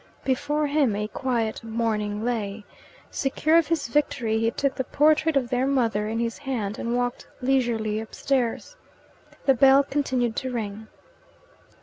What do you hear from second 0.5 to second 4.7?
him a quiet morning lay. Secure of his victory, he